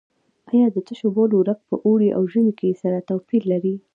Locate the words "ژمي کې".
2.31-2.79